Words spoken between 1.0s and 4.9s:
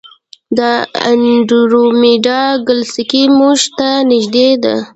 انډرومیډا ګلکسي موږ ته نږدې ده.